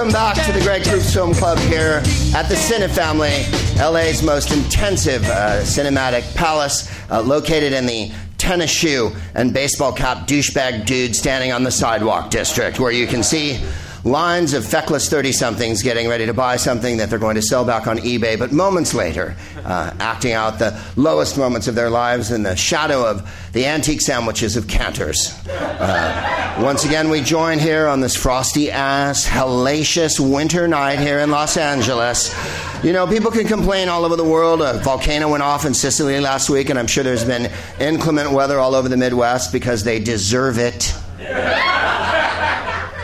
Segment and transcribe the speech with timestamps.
[0.00, 2.00] Welcome back to the Greg Proops Film Club here
[2.34, 3.46] at the Cinefamily,
[3.76, 10.26] LA's most intensive uh, cinematic palace, uh, located in the tennis shoe and baseball cap
[10.26, 13.62] douchebag dude standing on the sidewalk district, where you can see
[14.04, 17.64] lines of feckless 30 somethings getting ready to buy something that they're going to sell
[17.64, 22.30] back on eBay, but moments later, uh, acting out the lowest moments of their lives
[22.30, 25.34] in the shadow of the antique sandwiches of Canter's.
[25.48, 31.30] Uh, once again, we join here on this frosty ass, hellacious winter night here in
[31.30, 32.34] Los Angeles.
[32.82, 34.62] You know, people can complain all over the world.
[34.62, 38.58] A volcano went off in Sicily last week, and I'm sure there's been inclement weather
[38.58, 40.94] all over the Midwest because they deserve it.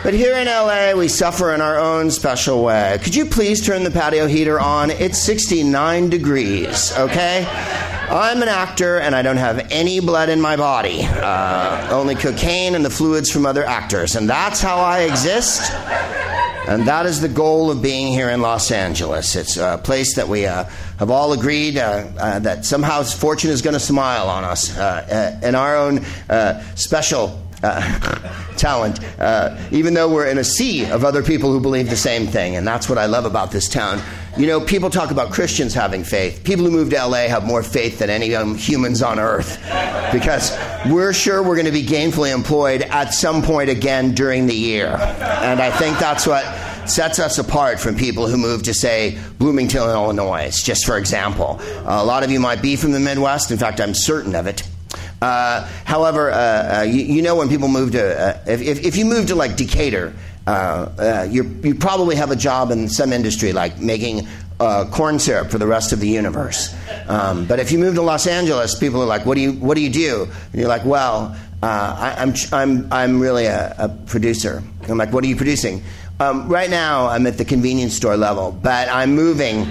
[0.03, 2.97] But here in LA, we suffer in our own special way.
[3.03, 4.91] Could you please turn the patio heater on?
[4.91, 7.45] It's 69 degrees, okay?
[8.09, 12.75] I'm an actor and I don't have any blood in my body, uh, only cocaine
[12.75, 14.15] and the fluids from other actors.
[14.15, 15.69] And that's how I exist.
[16.67, 19.35] And that is the goal of being here in Los Angeles.
[19.35, 20.65] It's a place that we uh,
[20.99, 25.39] have all agreed uh, uh, that somehow fortune is going to smile on us uh,
[25.41, 28.19] uh, in our own uh, special uh,
[28.57, 32.27] talent, uh, even though we're in a sea of other people who believe the same
[32.27, 32.55] thing.
[32.55, 34.01] And that's what I love about this town.
[34.37, 36.43] You know, people talk about Christians having faith.
[36.43, 39.59] People who move to LA have more faith than any um, humans on earth
[40.11, 40.55] because
[40.87, 44.89] we're sure we're going to be gainfully employed at some point again during the year.
[44.89, 46.45] And I think that's what
[46.87, 51.57] sets us apart from people who move to, say, Bloomington, Illinois, just for example.
[51.59, 53.49] Uh, a lot of you might be from the Midwest.
[53.49, 54.63] In fact, I'm certain of it.
[55.21, 59.05] Uh, however, uh, uh, you, you, know when people move to, uh, if, if, you
[59.05, 60.13] move to like Decatur,
[60.45, 64.27] uh, you probably have a job in some industry like making
[64.59, 66.75] corn syrup for the rest of the universe.
[67.07, 69.75] Um, but if you move to Los Angeles, people are like, "What do you What
[69.75, 73.89] do you do?" And you're like, "Well, I, am I'm, I'm I'm really a, a,
[73.89, 75.83] producer." I'm like, "What are you producing?"
[76.19, 79.65] Um, right now, I'm at the convenience store level, but I'm moving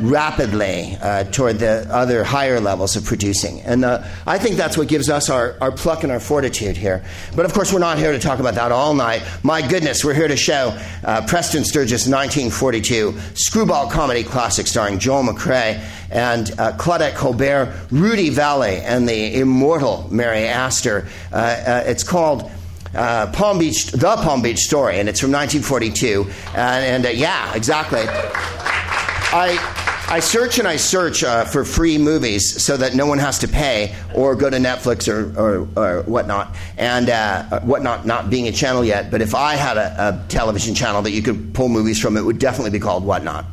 [0.00, 3.60] rapidly uh, toward the other higher levels of producing.
[3.62, 7.04] And uh, I think that's what gives us our, our pluck and our fortitude here.
[7.34, 9.22] But of course, we're not here to talk about that all night.
[9.42, 15.24] My goodness, we're here to show uh, Preston Sturges' 1942 screwball comedy classic starring Joel
[15.24, 21.08] McCrea and uh, Claudette Colbert, Rudy Vallee, and the immortal Mary Astor.
[21.32, 22.50] Uh, it's called.
[22.94, 26.24] Uh, Palm Beach, the Palm Beach Story, and it's from 1942.
[26.54, 28.04] and, and uh, yeah, exactly.
[28.08, 33.40] I I search and I search uh, for free movies so that no one has
[33.40, 36.54] to pay or go to Netflix or, or, or whatnot.
[36.78, 40.76] And uh, whatnot, not being a channel yet, but if I had a, a, television
[40.76, 43.46] channel that you could pull movies from, it would definitely be called Whatnot.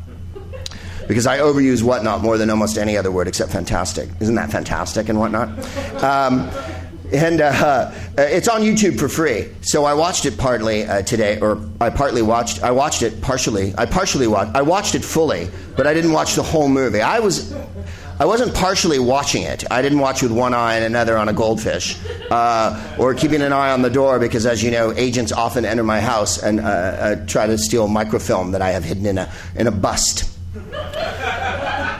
[1.08, 4.08] Because I overuse whatnot more than almost any other word except fantastic.
[4.20, 5.48] Isn't that fantastic and whatnot?
[6.02, 6.48] Um,
[7.14, 9.48] and uh, uh, it's on YouTube for free.
[9.62, 12.62] So I watched it partly uh, today, or I partly watched.
[12.62, 13.74] I watched it partially.
[13.78, 14.54] I partially watched.
[14.56, 17.00] I watched it fully, but I didn't watch the whole movie.
[17.00, 17.54] I was.
[18.16, 19.64] I wasn't partially watching it.
[19.72, 21.98] I didn't watch with one eye and another on a goldfish,
[22.30, 25.82] uh, or keeping an eye on the door because, as you know, agents often enter
[25.82, 29.32] my house and uh, uh, try to steal microfilm that I have hidden in a
[29.56, 30.30] in a bust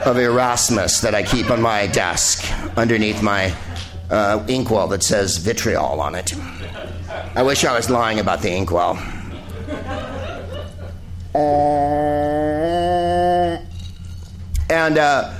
[0.05, 2.45] of Erasmus that I keep on my desk
[2.77, 3.53] underneath my
[4.09, 6.33] uh, inkwell that says vitriol on it.
[7.35, 8.97] I wish I was lying about the inkwell.
[11.33, 11.37] Uh,
[14.69, 15.33] and uh,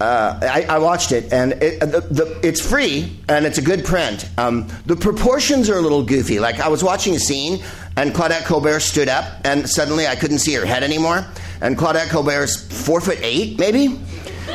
[0.00, 3.84] uh, I, I, watched it, and it, the, the, it's free and it's a good
[3.84, 4.28] print.
[4.38, 6.38] Um, the proportions are a little goofy.
[6.38, 7.62] Like I was watching a scene,
[7.96, 11.26] and Claudette Colbert stood up, and suddenly I couldn't see her head anymore.
[11.62, 13.98] And Claudette Colbert's four foot eight, maybe.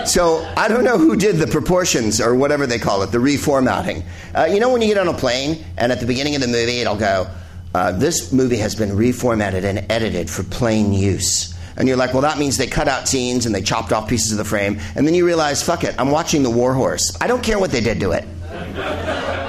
[0.06, 4.04] So I don't know who did the proportions or whatever they call it, the reformatting.
[4.36, 6.48] Uh, you know, when you get on a plane and at the beginning of the
[6.48, 7.28] movie it'll go,
[7.74, 12.22] uh, "This movie has been reformatted and edited for plane use." And you're like, well,
[12.24, 14.80] that means they cut out scenes and they chopped off pieces of the frame.
[14.96, 17.18] And then you realize, fuck it, I'm watching The War Horse.
[17.22, 18.26] I don't care what they did to it.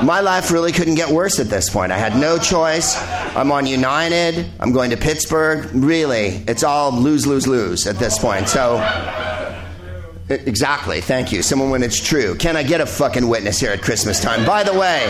[0.02, 1.92] My life really couldn't get worse at this point.
[1.92, 2.96] I had no choice.
[3.36, 4.50] I'm on United.
[4.58, 5.68] I'm going to Pittsburgh.
[5.74, 8.48] Really, it's all lose, lose, lose at this point.
[8.48, 8.78] So
[10.28, 11.00] Exactly.
[11.00, 11.42] Thank you.
[11.42, 12.34] Someone when it's true.
[12.36, 14.46] Can I get a fucking witness here at Christmas time?
[14.46, 15.04] By the way,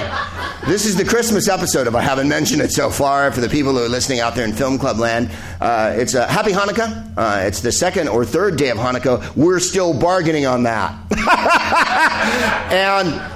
[0.66, 3.72] this is the Christmas episode, if I haven't mentioned it so far, for the people
[3.72, 5.30] who are listening out there in Film Club land.
[5.60, 7.12] Uh, it's a Happy Hanukkah.
[7.16, 9.36] Uh, it's the second or third day of Hanukkah.
[9.36, 10.96] We're still bargaining on that.
[12.72, 13.32] and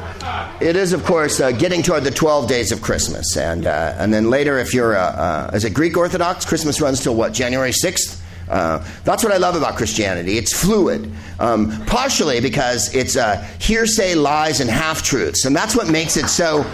[0.61, 3.37] it is, of course, uh, getting toward the 12 days of Christmas.
[3.37, 6.44] And, uh, and then later, if you're, uh, uh, is it Greek Orthodox?
[6.44, 8.23] Christmas runs till what, January 6th?
[8.49, 10.39] Uh, that's what I love about Christianity.
[10.39, 15.45] It's fluid, um, partially because it's uh, hearsay, lies, and half truths.
[15.45, 16.65] And that's what makes it so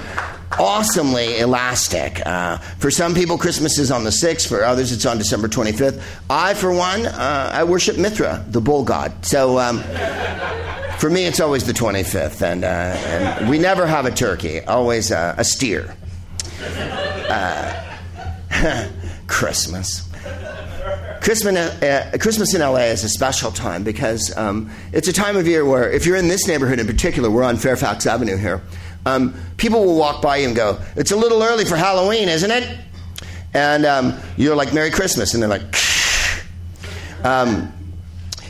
[0.59, 2.25] awesomely elastic.
[2.27, 4.47] Uh, for some people, Christmas is on the 6th.
[4.49, 6.03] For others, it's on December 25th.
[6.29, 9.25] I, for one, uh, I worship Mithra, the bull god.
[9.25, 9.83] So um,
[10.99, 12.43] for me, it's always the 25th.
[12.43, 15.97] And, uh, and we never have a turkey, always a steer.
[19.27, 20.12] Christmas.
[21.23, 25.65] Christmas, uh, in LA is a special time because um, it's a time of year
[25.65, 28.61] where, if you're in this neighborhood in particular, we're on Fairfax Avenue here,
[29.07, 32.51] um, people will walk by you and go, It's a little early for Halloween, isn't
[32.51, 32.77] it?
[33.55, 35.33] And um, you're like, Merry Christmas.
[35.33, 35.63] And they're like,
[37.25, 37.73] um,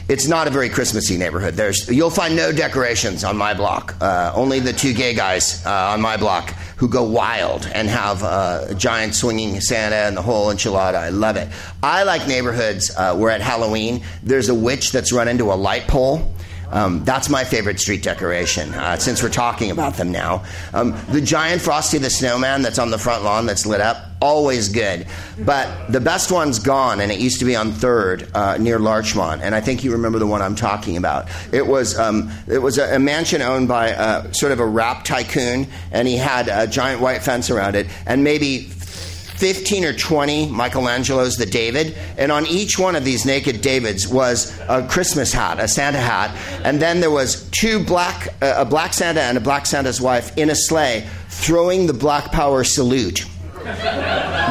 [0.09, 1.55] it's not a very Christmassy neighborhood.
[1.55, 3.97] There's, you'll find no decorations on my block.
[4.01, 8.25] Uh, only the two gay guys uh, on my block who go wild and have
[8.25, 10.97] uh, a giant swinging Santa and the whole enchilada.
[10.97, 11.49] I love it.
[11.81, 15.87] I like neighborhoods uh, where at Halloween there's a witch that's run into a light
[15.87, 16.35] pole
[16.73, 20.45] um, that's my favorite street decoration, uh, since we're talking about them now.
[20.73, 24.71] Um, the giant Frosty the Snowman that's on the front lawn that's lit up, always
[24.71, 25.07] good.
[25.39, 29.43] But the best one's gone, and it used to be on 3rd uh, near Larchmont.
[29.43, 31.29] And I think you remember the one I'm talking about.
[31.53, 35.05] It was, um, it was a, a, mansion owned by uh, sort of a rap
[35.05, 38.71] tycoon, and he had a giant white fence around it, and maybe
[39.43, 44.57] 15 or 20 Michelangelo's The David, and on each one of these naked Davids was
[44.69, 46.31] a Christmas hat, a Santa hat,
[46.65, 50.39] and then there was two black, uh, a black Santa and a black Santa's wife
[50.39, 53.25] in a sleigh throwing the Black Power salute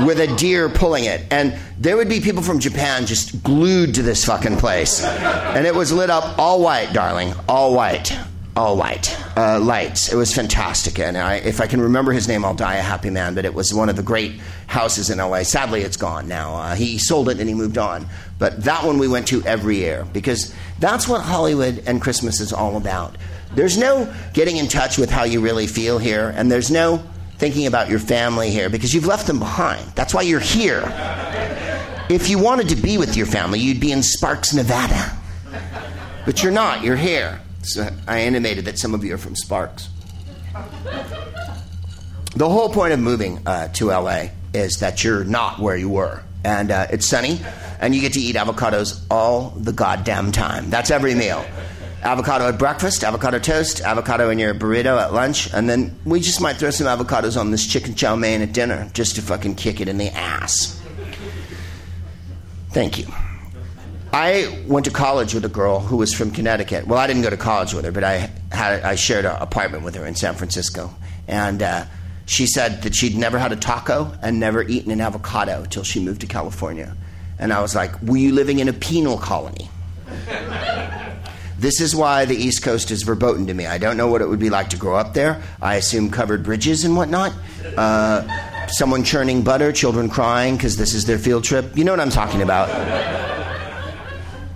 [0.06, 1.22] with a deer pulling it.
[1.32, 5.06] And there would be people from Japan just glued to this fucking place.
[5.06, 8.12] And it was lit up all white, darling, all white
[8.56, 10.12] all white uh, lights.
[10.12, 13.09] It was fantastic, and I, if I can remember his name, I'll die a happy
[13.09, 13.33] man.
[13.33, 15.44] But it was one of the great houses in LA.
[15.44, 16.56] Sadly, it's gone now.
[16.56, 18.06] Uh, he sold it and he moved on.
[18.39, 22.51] But that one we went to every year because that's what Hollywood and Christmas is
[22.51, 23.18] all about.
[23.53, 27.03] There's no getting in touch with how you really feel here, and there's no
[27.38, 29.86] thinking about your family here because you've left them behind.
[29.95, 30.83] That's why you're here.
[32.09, 35.18] If you wanted to be with your family, you'd be in Sparks, Nevada.
[36.25, 37.41] But you're not, you're here.
[37.63, 39.90] So I animated that some of you are from Sparks.
[42.36, 46.24] The whole point of moving uh, to LA is that you're not where you were.
[46.44, 47.40] And uh, it's sunny,
[47.80, 50.69] and you get to eat avocados all the goddamn time.
[50.69, 51.46] That's every meal.
[52.04, 56.42] Avocado at breakfast, avocado toast, avocado in your burrito at lunch, and then we just
[56.42, 59.80] might throw some avocados on this chicken chow mein at dinner just to fucking kick
[59.80, 60.81] it in the ass.
[62.72, 63.06] Thank you.
[64.13, 66.86] I went to college with a girl who was from Connecticut.
[66.86, 69.84] Well, I didn't go to college with her, but I had I shared an apartment
[69.84, 70.94] with her in San Francisco,
[71.28, 71.86] and uh,
[72.25, 76.04] she said that she'd never had a taco and never eaten an avocado till she
[76.04, 76.96] moved to California.
[77.40, 79.69] And I was like, "Were you living in a penal colony?"
[81.58, 83.68] This is why the East Coast is verboten to me.
[83.68, 85.44] I don't know what it would be like to grow up there.
[85.62, 87.34] I assume covered bridges and whatnot.
[87.78, 88.28] Uh,
[88.68, 91.78] someone churning butter, children crying because this is their field trip.
[91.78, 93.30] You know what I'm talking about.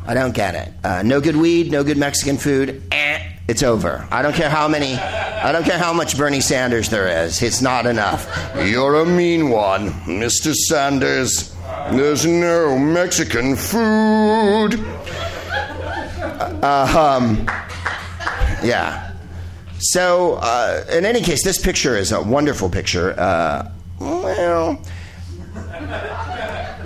[0.08, 0.72] I don't get it.
[0.84, 2.84] Uh, no good weed, no good Mexican food.
[2.92, 4.08] Eh, it's over.
[4.12, 4.96] I don't care how many.
[4.96, 7.42] I don't care how much Bernie Sanders there is.
[7.42, 8.28] It's not enough.
[8.64, 10.54] You're a mean one, Mr.
[10.54, 11.56] Sanders.
[11.92, 14.84] There's no Mexican food.
[16.64, 17.46] Uh, um,
[18.64, 19.14] yeah.
[19.80, 23.14] So, uh, in any case, this picture is a wonderful picture.
[23.20, 23.70] Uh,
[24.00, 24.82] well,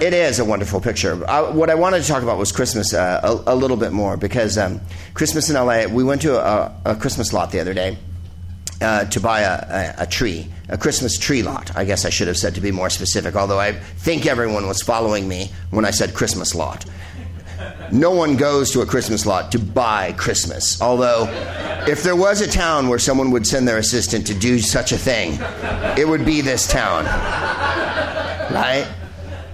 [0.01, 1.23] it is a wonderful picture.
[1.29, 4.17] I, what I wanted to talk about was Christmas uh, a, a, little bit more
[4.17, 4.81] because um,
[5.13, 7.97] Christmas in LA, we went to a, a Christmas lot the other day
[8.81, 11.75] uh, to buy a, a, tree, a Christmas tree lot.
[11.75, 14.81] I guess I should have said to be more specific, although I think everyone was
[14.81, 16.85] following me when I said Christmas lot.
[17.91, 20.81] No one goes to a Christmas lot to buy Christmas.
[20.81, 21.27] Although,
[21.87, 24.97] if there was a town where someone would send their assistant to do such a
[24.97, 25.37] thing,
[25.97, 27.03] it would be this town.
[28.53, 28.87] Right?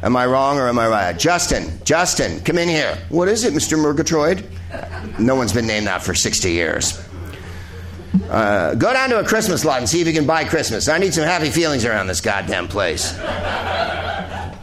[0.05, 1.17] Am I wrong or am I right?
[1.17, 2.95] Justin, Justin, come in here.
[3.09, 3.75] What is it, Mr.
[3.75, 4.47] Murgatroyd?
[5.17, 7.03] No one's been named that for 60 years.
[8.29, 10.88] Uh, go down to a Christmas lot and see if you can buy Christmas.
[10.88, 13.13] I need some happy feelings around this goddamn place.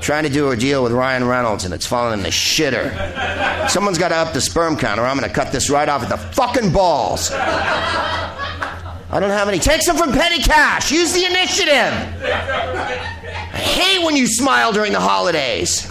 [0.01, 3.69] Trying to do a deal with Ryan Reynolds and it's falling in the shitter.
[3.69, 6.05] Someone's got to up the sperm count or I'm going to cut this right off
[6.05, 7.33] at the fucking balls.
[7.33, 9.59] I don't have any.
[9.59, 10.93] Take some from petty cash.
[10.93, 13.22] Use the initiative.
[13.63, 15.89] Hate when you smile during the holidays.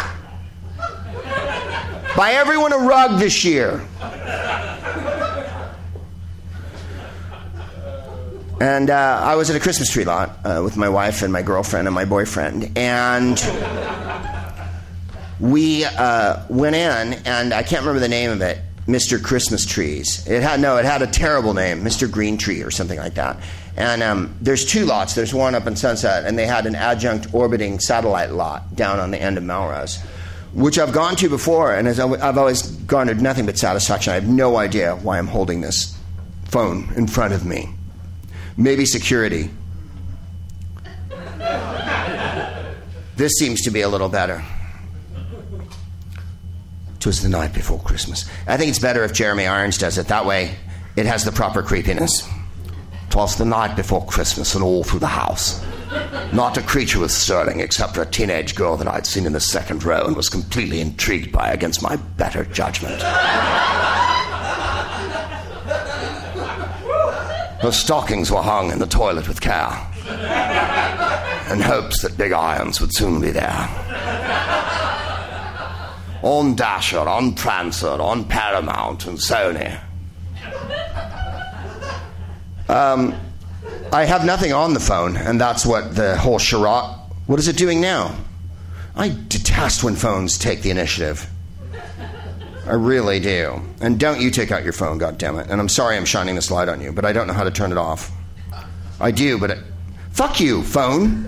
[2.15, 3.81] Buy everyone a rug this year.
[8.59, 11.41] And uh, I was at a Christmas tree lot uh, with my wife and my
[11.41, 12.77] girlfriend and my boyfriend.
[12.77, 13.41] And
[15.39, 18.59] we uh, went in, and I can't remember the name of it.
[18.87, 19.23] Mr.
[19.23, 20.27] Christmas Trees.
[20.27, 22.11] It had no, it had a terrible name, Mr.
[22.11, 23.37] Green Tree or something like that.
[23.77, 25.15] And um, there's two lots.
[25.15, 29.11] There's one up in Sunset, and they had an adjunct orbiting satellite lot down on
[29.11, 29.97] the end of Melrose,
[30.53, 34.11] which I've gone to before, and I've always garnered nothing but satisfaction.
[34.11, 35.97] I have no idea why I'm holding this
[36.45, 37.69] phone in front of me.
[38.57, 39.49] Maybe security.
[43.15, 44.43] this seems to be a little better.
[46.99, 48.29] Twas the night before Christmas.
[48.47, 50.07] I think it's better if Jeremy Irons does it.
[50.09, 50.55] That way,
[50.95, 52.27] it has the proper creepiness.
[53.11, 55.61] Twas the night before Christmas, and all through the house.
[56.31, 59.41] Not a creature was stirring except for a teenage girl that I'd seen in the
[59.41, 63.01] second row and was completely intrigued by against my better judgment.
[67.61, 69.77] Her stockings were hung in the toilet with care,
[71.51, 73.69] in hopes that big irons would soon be there.
[76.23, 79.79] On Dasher, on Prancer, on Paramount, and Sony.
[82.71, 83.13] Um,
[83.91, 86.95] I have nothing on the phone, and that's what the whole charade.
[87.27, 88.15] What is it doing now?
[88.95, 91.29] I detest when phones take the initiative.
[92.65, 93.61] I really do.
[93.81, 95.49] And don't you take out your phone, God damn it!
[95.49, 97.51] And I'm sorry I'm shining this light on you, but I don't know how to
[97.51, 98.09] turn it off.
[99.01, 99.59] I do, but it,
[100.11, 101.25] fuck you, phone.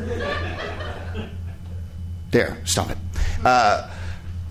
[2.32, 2.98] There, stop it.
[3.44, 3.93] Uh,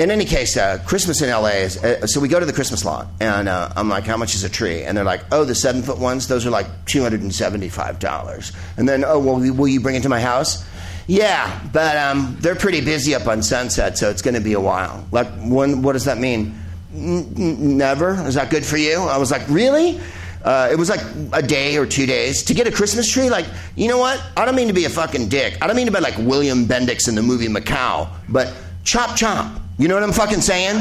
[0.03, 2.85] in any case, uh, Christmas in LA is uh, so we go to the Christmas
[2.85, 5.55] lot, and uh, I'm like, "How much is a tree?" And they're like, "Oh, the
[5.55, 9.21] seven foot ones, those are like two hundred and seventy five dollars." And then, "Oh,
[9.21, 10.65] well, will you bring it to my house?"
[11.07, 14.61] Yeah, but um, they're pretty busy up on Sunset, so it's going to be a
[14.61, 15.07] while.
[15.11, 16.55] Like, when, what does that mean?
[16.95, 18.15] N- never.
[18.27, 19.01] Is that good for you?
[19.01, 20.01] I was like, really?
[20.45, 21.01] Uh, it was like
[21.33, 23.31] a day or two days to get a Christmas tree.
[23.31, 24.23] Like, you know what?
[24.37, 25.59] I don't mean to be a fucking dick.
[25.61, 28.53] I don't mean to be like William Bendix in the movie Macao, but
[28.85, 29.62] chop chop.
[29.83, 30.77] You know what I'm fucking saying?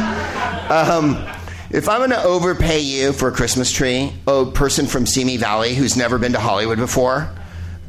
[0.69, 1.27] Um,
[1.71, 5.73] if I'm going to overpay you for a Christmas tree, a person from Simi Valley
[5.73, 7.27] who's never been to Hollywood before,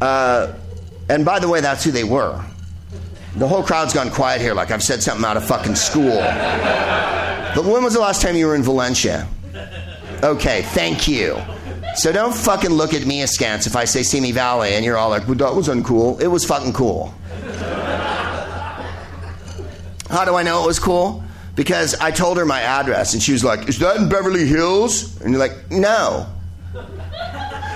[0.00, 0.54] uh,
[1.10, 2.42] and by the way, that's who they were.
[3.36, 6.16] The whole crowd's gone quiet here, like I've said something out of fucking school.
[6.16, 9.28] But when was the last time you were in Valencia?
[10.22, 11.36] Okay, thank you.
[11.94, 15.10] So don't fucking look at me askance if I say Simi Valley and you're all
[15.10, 16.18] like, well, that was uncool.
[16.22, 17.12] It was fucking cool.
[20.12, 21.24] How do I know it was cool?
[21.56, 25.18] Because I told her my address and she was like, Is that in Beverly Hills?
[25.22, 26.26] And you're like, No.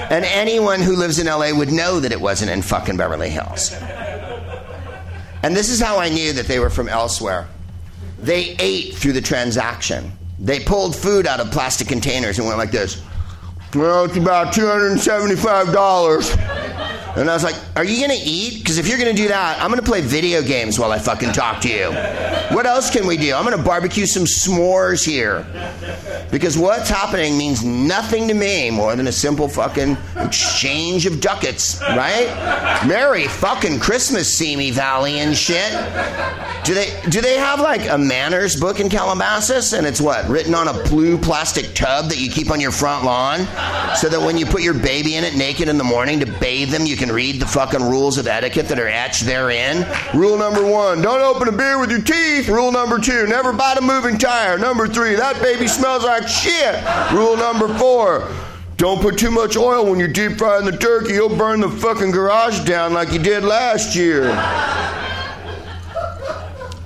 [0.09, 3.73] And anyone who lives in LA would know that it wasn't in fucking Beverly Hills.
[5.43, 7.49] And this is how I knew that they were from elsewhere.
[8.21, 10.13] They ate through the transaction.
[10.39, 13.03] They pulled food out of plastic containers and went like this.
[13.75, 17.06] Well, it's about $275.
[17.17, 18.59] And I was like, Are you going to eat?
[18.59, 20.99] Because if you're going to do that, I'm going to play video games while I
[20.99, 21.87] fucking talk to you.
[22.55, 23.35] What else can we do?
[23.35, 25.47] I'm going to barbecue some s'mores here.
[26.31, 31.81] Because what's happening means nothing to me more than a simple fucking exchange of ducats,
[31.81, 32.27] right?
[32.87, 35.71] Merry fucking Christmas, Simi Valley and shit.
[36.65, 40.53] Do they do they have like a manners book in Calabasas and it's what written
[40.55, 43.39] on a blue plastic tub that you keep on your front lawn
[43.95, 46.71] so that when you put your baby in it naked in the morning to bathe
[46.71, 49.87] them you can read the fucking rules of etiquette that are etched therein.
[50.15, 52.49] Rule number one: don't open a beer with your teeth.
[52.49, 54.59] Rule number two: never bite a moving tire.
[54.59, 56.83] Number three: that baby smells like shit.
[57.13, 58.29] Rule number four.
[58.77, 61.15] Don't put too much oil when you're deep frying the turkey.
[61.15, 64.27] You'll burn the fucking garage down like you did last year.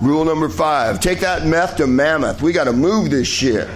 [0.01, 2.43] Rule number five take that meth to Mammoth.
[2.43, 3.69] We got to move this shit.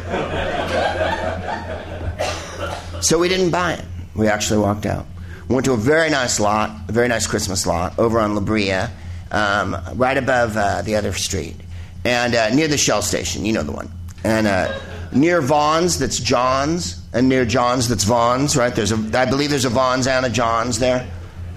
[3.02, 3.84] So we didn't buy it.
[4.14, 5.06] We actually walked out.
[5.48, 8.86] Went to a very nice lot, a very nice Christmas lot over on La Brea,
[9.30, 11.56] um, right above uh, the other street,
[12.04, 13.44] and uh, near the Shell station.
[13.44, 13.90] You know the one.
[14.24, 14.78] And uh,
[15.12, 18.56] near Vons, that's Jons, and near Jons, that's Vons.
[18.56, 18.74] Right?
[18.74, 21.10] There's a, I believe there's a Vons and a Jons there.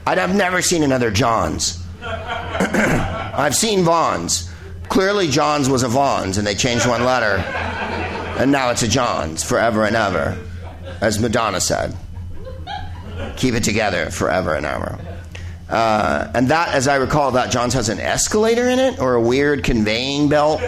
[0.05, 1.83] I've never seen another Jons.
[2.03, 4.51] I've seen Vons.
[4.89, 7.37] Clearly, Jons was a Vons, and they changed one letter,
[8.39, 10.37] and now it's a Jons forever and ever,
[11.01, 11.95] as Madonna said.
[13.37, 14.99] Keep it together forever and ever.
[15.69, 19.21] Uh, and that, as I recall, that Jons has an escalator in it or a
[19.21, 20.61] weird conveying belt.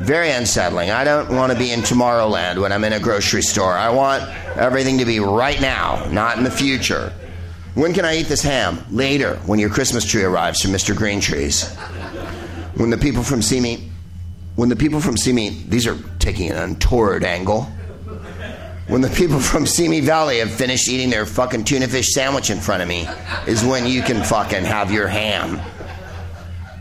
[0.00, 0.90] Very unsettling.
[0.90, 3.74] I don't want to be in Tomorrowland when I'm in a grocery store.
[3.74, 4.22] I want
[4.56, 7.12] everything to be right now, not in the future.
[7.74, 8.82] When can I eat this ham?
[8.90, 10.96] Later, when your Christmas tree arrives from Mr.
[10.96, 11.68] Green Trees.
[12.76, 13.90] When the people from Simi,
[14.56, 17.70] when the people from Simi, these are taking an untoward angle.
[18.90, 22.58] When the people from Simi Valley have finished eating their fucking tuna fish sandwich in
[22.58, 23.06] front of me,
[23.46, 25.60] is when you can fucking have your ham.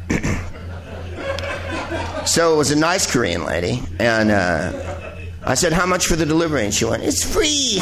[2.25, 4.71] so it was a nice Korean lady, and uh,
[5.43, 6.65] I said, How much for the delivery?
[6.65, 7.77] And she went, It's free.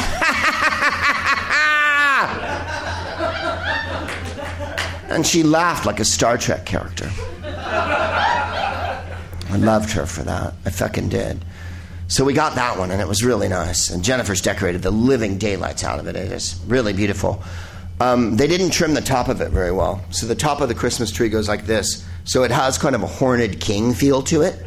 [5.08, 7.10] and she laughed like a Star Trek character.
[9.50, 10.52] I loved her for that.
[10.66, 11.42] I fucking did.
[12.08, 13.90] So we got that one, and it was really nice.
[13.90, 16.16] And Jennifer's decorated the living daylights out of it.
[16.16, 17.42] It is really beautiful.
[18.00, 20.02] Um, they didn't trim the top of it very well.
[20.10, 22.06] So the top of the Christmas tree goes like this.
[22.24, 24.64] So it has kind of a horned king feel to it.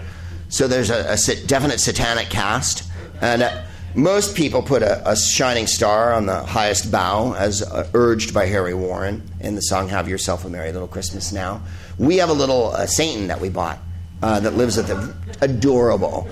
[0.49, 2.83] So there's a, a definite satanic cast.
[3.21, 3.63] And uh,
[3.95, 8.45] most people put a, a, shining star on the highest bough, as uh, urged by
[8.45, 11.61] Harry Warren in the song Have Yourself a Merry Little Christmas Now.
[11.97, 13.79] We have a little uh, Satan that we bought.
[14.21, 16.27] Uh, that lives at the adorable.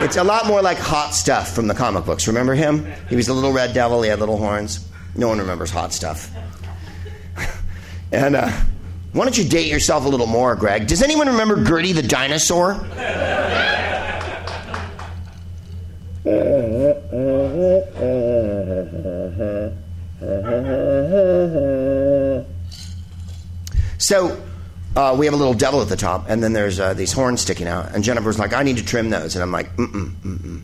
[0.00, 2.28] It's a lot more like hot stuff from the comic books.
[2.28, 2.86] Remember him?
[3.08, 4.00] He was a little red devil.
[4.02, 4.88] He had little horns.
[5.16, 6.30] No one remembers hot stuff.
[8.12, 8.48] and uh,
[9.12, 10.86] why don't you date yourself a little more, Greg?
[10.86, 12.74] Does anyone remember Gertie the dinosaur?
[23.98, 24.40] So
[24.96, 27.42] uh, we have a little devil at the top, and then there's uh, these horns
[27.42, 27.94] sticking out.
[27.94, 29.36] And Jennifer's like, I need to trim those.
[29.36, 30.62] And I'm like, mm-mm, mm-mm.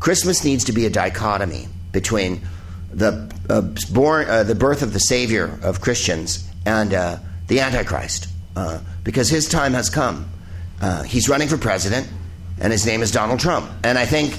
[0.00, 2.42] Christmas needs to be a dichotomy between
[2.92, 8.28] the, uh, born, uh, the birth of the Savior of Christians and uh, the Antichrist,
[8.54, 10.28] uh, because his time has come.
[11.06, 12.06] he's running for president,
[12.60, 13.70] and his name is Donald Trump.
[13.82, 14.38] And I think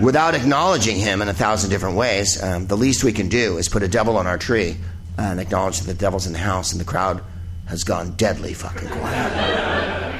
[0.00, 3.68] without acknowledging him in a thousand different ways, um, the least we can do is
[3.68, 4.76] put a devil on our tree
[5.16, 7.20] and acknowledge that the devil's in the house and the crowd
[7.68, 10.14] has gone deadly fucking quiet.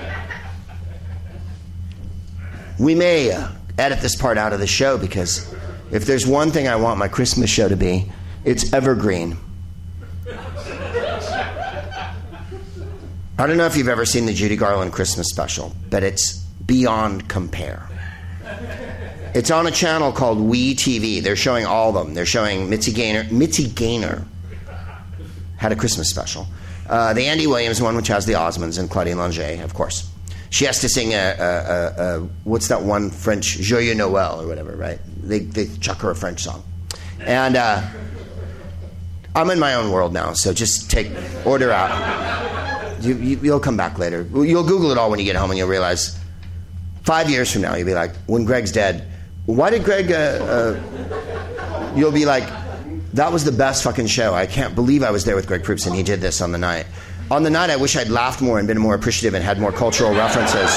[2.79, 5.53] we may uh, edit this part out of the show because
[5.91, 8.11] if there's one thing I want my Christmas show to be,
[8.45, 9.37] it's evergreen.
[13.41, 17.29] I don't know if you've ever seen the Judy Garland Christmas special, but it's beyond
[17.29, 17.89] compare.
[19.35, 21.23] It's on a channel called We TV.
[21.23, 22.15] They're showing all of them.
[22.15, 23.25] They're showing Mitzi Gaynor.
[23.31, 24.25] Mitzi Gaynor
[25.57, 26.47] had a Christmas special.
[26.89, 30.11] Uh, the Andy Williams one, which has the Osmonds and Claudine Longet, of course.
[30.51, 34.47] She has to sing a, a, a, a what's that one French Joyeux Noël or
[34.47, 34.99] whatever, right?
[35.23, 36.63] They, they chuck her a French song.
[37.21, 37.87] And uh,
[39.35, 41.11] I'm in my own world now, so just take
[41.45, 43.03] order out.
[43.03, 44.27] You, you, you'll come back later.
[44.33, 46.19] You'll Google it all when you get home, and you'll realize
[47.03, 49.11] five years from now, you'll be like, when Greg's dead,
[49.47, 50.11] why did Greg?
[50.13, 52.47] Uh, uh, you'll be like,
[53.15, 54.35] that was the best fucking show.
[54.35, 56.59] I can't believe I was there with Greg Proops and he did this on the
[56.59, 56.87] night.
[57.31, 59.71] On the night, I wish I'd laughed more and been more appreciative and had more
[59.71, 60.71] cultural references.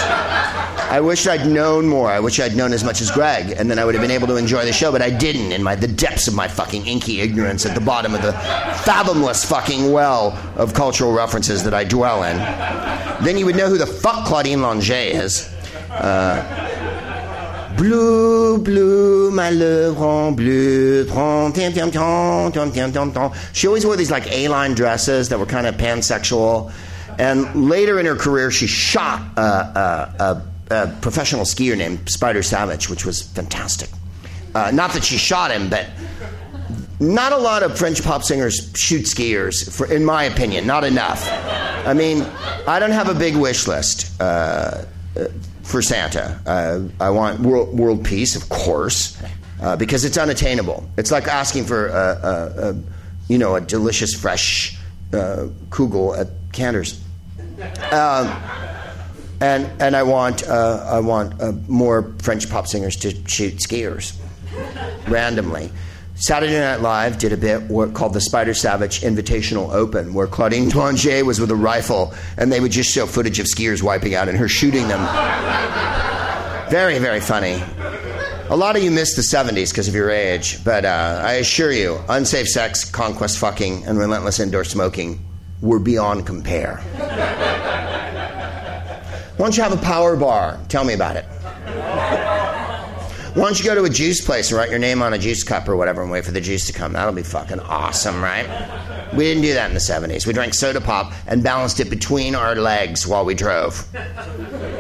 [0.92, 2.10] I wish I'd known more.
[2.10, 4.28] I wish I'd known as much as Greg, and then I would have been able
[4.28, 4.92] to enjoy the show.
[4.92, 5.54] But I didn't.
[5.54, 9.46] In my the depths of my fucking inky ignorance, at the bottom of the fathomless
[9.46, 12.36] fucking well of cultural references that I dwell in,
[13.24, 15.50] then you would know who the fuck Claudine Longet is.
[15.90, 16.71] Uh,
[17.78, 21.06] Blue, blue, my love en bleu.
[23.54, 26.72] She always wore these like A-line dresses that were kind of pansexual.
[27.18, 32.42] And later in her career, she shot a, a, a, a professional skier named Spider
[32.42, 33.90] Sabich, which was fantastic.
[34.54, 35.88] Uh, not that she shot him, but
[37.00, 40.68] not a lot of French pop singers shoot skiers, for, in my opinion.
[40.68, 41.28] Not enough.
[41.86, 42.22] I mean,
[42.68, 44.22] I don't have a big wish list.
[44.22, 44.86] Uh,
[45.64, 46.40] for Santa.
[46.46, 49.22] Uh, I want world, world, peace, of course,
[49.62, 50.90] uh, because it's unattainable.
[50.98, 52.76] It's like asking for a, a, a
[53.28, 54.78] you know a delicious fresh
[55.14, 57.02] uh, kugel at Canter's.
[57.92, 58.34] Um,
[59.40, 64.16] and and I want uh, I want uh, more French pop singers to shoot skiers
[65.08, 65.72] randomly.
[66.22, 71.26] Saturday Night Live did a bit called the Spider Sabich Invitational Open, where Claudine Longet
[71.26, 74.38] was with a rifle, and they would just show footage of skiers wiping out and
[74.38, 75.00] her shooting them.
[76.70, 77.64] very, very funny.
[78.50, 81.72] A lot of you missed the 70s because of your age, but uh, I assure
[81.72, 85.26] you, unsafe sex, conquest fucking, and relentless indoor smoking
[85.60, 86.78] were beyond compare.
[89.38, 90.60] Why don't you have a power bar?
[90.70, 91.26] Tell me about it.
[93.34, 95.42] Why don't you go to a juice place and write your name on a juice
[95.44, 96.92] cup or whatever and wait for the juice to come?
[96.92, 98.46] That'll be fucking awesome, right?
[99.14, 100.28] We didn't do that in the 70s.
[100.28, 103.88] We drank soda pop and balanced it between our legs while we drove.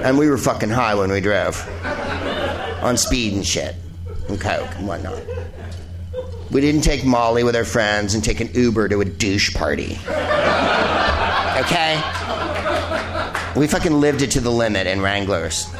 [0.04, 1.66] And we were fucking high when we drove.
[2.84, 3.76] On speed and shit.
[4.28, 5.24] And coke and whatnot.
[6.52, 9.98] We didn't take Molly with our friends and take an Uber to a douche party.
[11.62, 11.96] Okay?
[13.56, 15.74] We fucking lived it to the limit in Wranglers.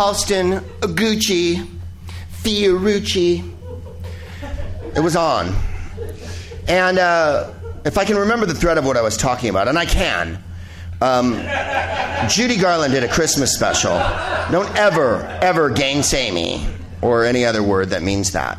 [0.00, 1.68] Halston, Gucci,
[2.42, 3.46] Fiorucci.
[4.96, 5.54] It was on.
[6.66, 7.52] And uh,
[7.84, 10.42] if I can remember the thread of what I was talking about, and I can,
[11.02, 11.34] Um,
[12.30, 13.92] Judy Garland did a Christmas special.
[14.50, 16.66] Don't ever, ever gainsay me
[17.02, 18.56] or any other word that means that.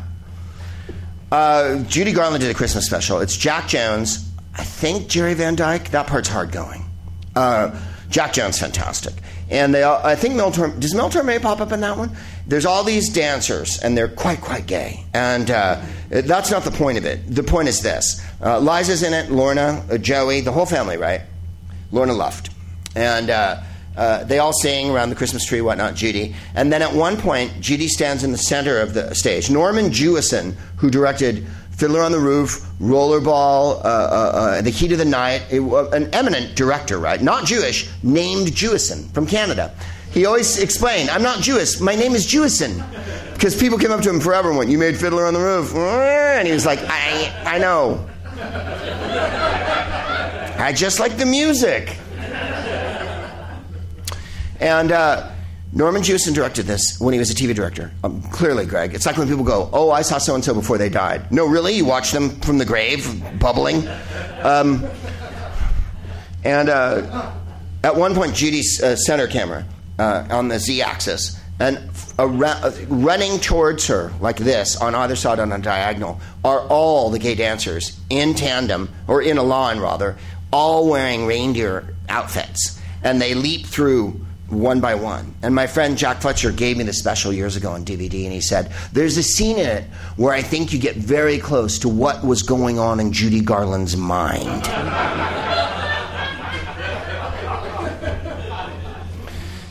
[1.32, 3.18] Uh, Judy Garland did a Christmas special.
[3.18, 5.90] It's Jack Jones, I think Jerry Van Dyke.
[5.90, 6.84] That part's hard going.
[7.34, 7.76] Uh,
[8.10, 9.14] Jack Jones, fantastic.
[9.50, 12.10] And they, all, I think Mel Torme, does Mel Torme pop up in that one?
[12.46, 15.04] There's all these dancers, and they're quite, quite gay.
[15.12, 17.20] And uh, that's not the point of it.
[17.26, 21.22] The point is this uh, Liza's in it, Lorna, uh, Joey, the whole family, right?
[21.90, 22.50] Lorna Luft.
[22.96, 23.62] And uh,
[23.96, 26.34] uh, they all sing around the Christmas tree, whatnot, Judy.
[26.54, 29.50] And then at one point, Judy stands in the center of the stage.
[29.50, 31.46] Norman Jewison, who directed
[31.82, 36.54] Fiddler on the Roof, Rollerball, uh, uh, uh The Heat of the Night, an eminent
[36.54, 37.20] director, right?
[37.20, 39.74] Not Jewish, named Jewison from Canada.
[40.12, 42.84] He always explained, I'm not Jewish, my name is Jewison.
[43.32, 45.74] Because people came up to him forever and went, You made Fiddler on the Roof.
[45.74, 48.08] And he was like, I, I know.
[50.64, 51.96] I just like the music.
[54.60, 55.31] And uh,
[55.74, 57.90] Norman Jewison directed this when he was a TV director.
[58.04, 58.94] Um, clearly, Greg.
[58.94, 61.32] It's like when people go, Oh, I saw so and so before they died.
[61.32, 61.72] No, really?
[61.72, 63.88] You watched them from the grave, bubbling?
[64.42, 64.86] Um,
[66.44, 67.32] and uh,
[67.82, 69.64] at one point, Judy's uh, center camera
[69.98, 71.78] uh, on the Z axis, and
[72.18, 72.26] uh,
[72.88, 77.34] running towards her like this on either side on a diagonal are all the gay
[77.34, 80.16] dancers in tandem, or in a line rather,
[80.52, 82.78] all wearing reindeer outfits.
[83.02, 84.20] And they leap through
[84.52, 85.34] one by one.
[85.42, 88.40] And my friend Jack Fletcher gave me the special years ago on DVD, and he
[88.40, 89.84] said, There's a scene in it
[90.16, 93.96] where I think you get very close to what was going on in Judy Garland's
[93.96, 94.68] mind.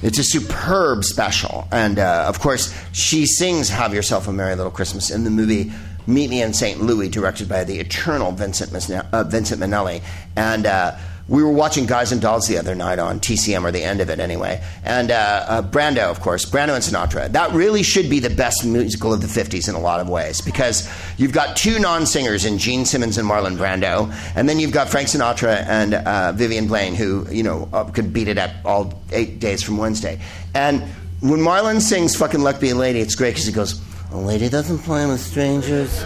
[0.04, 1.67] It's a superb special.
[1.72, 5.72] And uh, of course, she sings Have Yourself a Merry Little Christmas in the movie
[6.08, 6.82] Meet Me in St.
[6.82, 8.74] Louis, directed by the eternal Vincent,
[9.13, 10.02] uh, Vincent Minnelli.
[10.36, 10.98] And uh,
[11.32, 14.10] we were watching Guys and Dolls the other night on TCM, or the end of
[14.10, 14.62] it anyway.
[14.84, 17.32] And uh, uh, Brando, of course, Brando and Sinatra.
[17.32, 20.41] That really should be the best musical of the 50s in a lot of ways
[20.41, 24.74] because you've got two non singers in Jean Simmons and Marlon Brando, and then you've
[24.74, 28.54] got Frank Sinatra and uh, Vivian Blaine, who, you know, uh, could beat it at
[28.65, 30.20] all eight days from Wednesday.
[30.54, 30.82] And
[31.22, 34.50] when Marlon sings fucking Luck Be a Lady, it's great because he goes, A lady
[34.50, 36.04] doesn't play with strangers.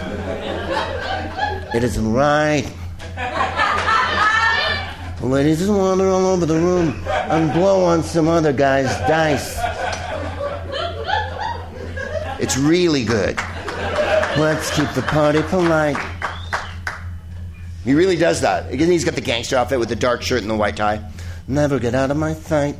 [1.74, 2.64] It isn't right.
[5.22, 9.58] Ladies just wander all over the room and blow on some other guy's dice.
[12.38, 13.36] It's really good.
[14.36, 15.96] Let's keep the party polite.
[17.84, 18.70] He really does that.
[18.70, 21.02] Again, he's got the gangster outfit with the dark shirt and the white tie.
[21.48, 22.76] Never get out of my sight.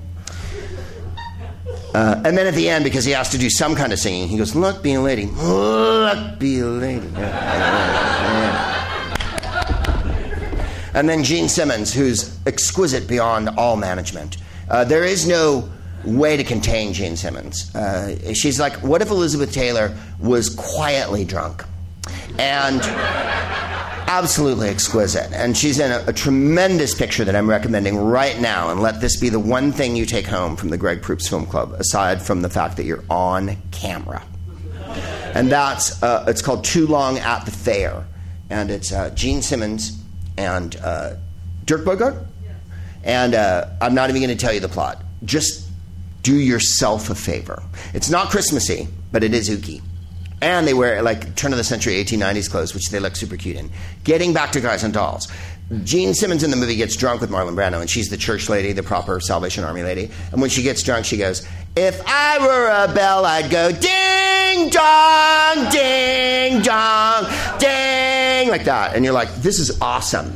[1.94, 4.28] Uh, and then at the end, because he has to do some kind of singing,
[4.28, 5.24] he goes, Look, be a lady.
[5.26, 7.06] Look, be a lady.
[10.96, 14.38] And then Jean Simmons, who's exquisite beyond all management.
[14.70, 15.68] Uh, there is no
[16.06, 17.74] way to contain Jean Simmons.
[17.74, 21.64] Uh, she's like, what if Elizabeth Taylor was quietly drunk?
[22.38, 22.80] And
[24.08, 25.30] absolutely exquisite.
[25.32, 28.70] And she's in a, a, tremendous picture that I'm recommending right now.
[28.70, 31.44] And let this be the one thing you take home from the Greg Proops Film
[31.44, 34.22] Club, aside from the fact that you're on camera.
[35.34, 38.06] And that's, uh, it's called Too Long at the Fair.
[38.48, 40.02] And it's uh, Jean Simmons
[40.36, 41.14] and uh,
[41.64, 42.26] Dirk Bogarde.
[43.04, 45.02] And uh, I'm not even going to tell you the plot.
[45.24, 45.68] Just
[46.22, 47.62] do yourself a favor.
[47.94, 49.80] It's not Christmassy, but it is ooky.
[50.42, 53.56] And they wear like turn of the century 1890s clothes, which they look super cute
[53.56, 53.70] in.
[54.02, 55.28] Getting back to Guys and Dolls.
[55.82, 58.72] Jean Simmons in the movie gets drunk with Marlon Brando, and she's the church lady,
[58.72, 60.10] the proper Salvation Army lady.
[60.30, 64.70] And when she gets drunk, she goes, If I were a bell, I'd go ding
[64.70, 67.24] dong, ding dong,
[67.58, 68.94] ding, like that.
[68.94, 70.34] And you're like, This is awesome.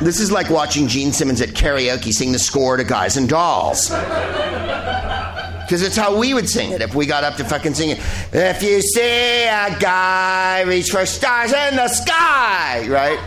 [0.00, 3.88] this is like watching Jean Simmons at karaoke sing the score to Guys and Dolls.
[5.64, 7.98] Because it's how we would sing it if we got up to fucking sing it.
[8.32, 13.18] If you see a guy reach for stars in the sky, right?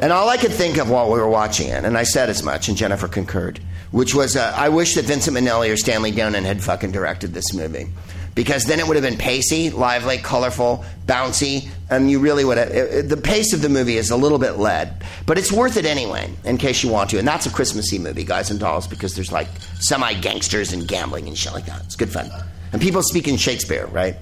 [0.00, 2.42] and all I could think of while we were watching it, and I said as
[2.44, 3.58] much, and Jennifer concurred,
[3.90, 7.52] which was uh, I wish that Vincent Minnelli or Stanley Donen had fucking directed this
[7.52, 7.88] movie
[8.34, 12.70] because then it would have been pacey, lively, colorful, bouncy, and you really would have.
[12.70, 15.84] It, the pace of the movie is a little bit led, but it's worth it
[15.84, 17.18] anyway, in case you want to.
[17.18, 19.48] And that's a Christmassy movie, Guys and Dolls, because there's like
[19.80, 21.82] semi gangsters and gambling and shit like that.
[21.84, 22.30] It's good fun.
[22.72, 24.16] And people speak in Shakespeare, right?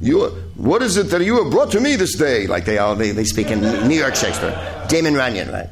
[0.00, 2.46] You, what is it that you have brought to me this day?
[2.46, 4.86] Like they all they, they speak in New York Shakespeare.
[4.88, 5.68] Damon Runyon, right?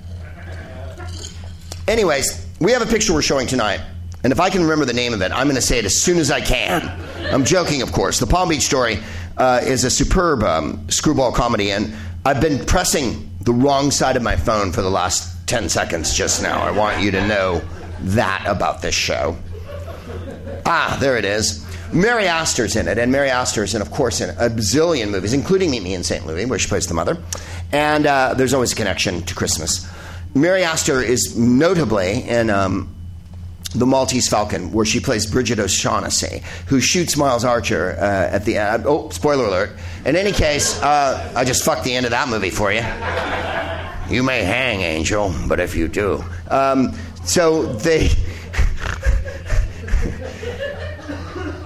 [1.89, 3.81] Anyways, we have a picture we're showing tonight
[4.23, 6.01] and if I can remember the name of it, I'm going to say it as
[6.01, 6.91] soon as I can.
[7.33, 8.19] I'm joking, of course.
[8.19, 8.99] The Palm Beach Story
[9.37, 14.23] uh, is a superb um, screwball comedy, and I've been pressing the wrong side of
[14.23, 16.61] my phone for the last 10 seconds just now.
[16.61, 17.63] I want you to know
[18.01, 19.37] that about this show.
[20.65, 21.65] Ah, there it is.
[21.93, 25.71] Mary Astor's in it, and Mary Astor's in, of course, in a bazillion movies, including
[25.71, 26.27] Meet Me in St.
[26.27, 27.17] Louis, where she plays the mother.
[27.71, 29.89] And uh, there's always a connection to Christmas.
[30.35, 32.93] Mary Astor is notably in um,
[33.75, 38.57] The Maltese Falcon, where she plays Brigid O'Shaughnessy, who shoots Miles Archer uh, at the
[38.59, 38.85] end.
[38.87, 39.71] Oh, spoiler alert.
[40.05, 42.83] In any case, uh, I just fucked the end of that movie for you.
[44.09, 46.25] You may hang, Angel, but if you do.
[46.49, 48.05] Um, so they.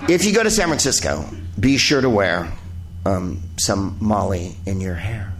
[0.08, 1.26] if you go to San Francisco,
[1.58, 2.50] be sure to wear
[3.04, 5.32] um, some Molly in your hair.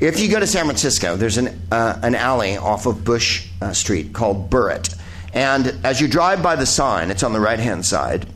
[0.00, 3.72] If you go to San Francisco, there's an, uh, an alley off of Bush uh,
[3.72, 4.94] Street called Burritt.
[5.32, 8.26] And as you drive by the sign, it's on the right hand side,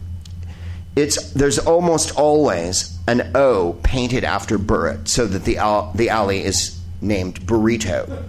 [0.97, 6.45] it's, there's almost always an O painted after Burritt so that the, al- the alley
[6.45, 8.23] is named Burrito.